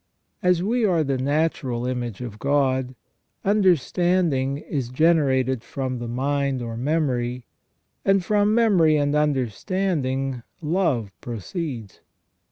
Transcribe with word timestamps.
As 0.41 0.63
we 0.63 0.83
are 0.83 1.03
the 1.03 1.19
natural 1.19 1.85
image 1.85 2.21
of 2.21 2.39
God, 2.39 2.95
understanding 3.45 4.57
is 4.57 4.89
generated 4.89 5.63
from 5.63 5.99
the 5.99 6.07
mind 6.07 6.59
or 6.59 6.75
memory, 6.75 7.45
and 8.03 8.25
from 8.25 8.55
memory 8.55 8.97
and 8.97 9.13
under 9.15 9.47
standing 9.47 10.41
love 10.59 11.11
proceeds. 11.21 11.99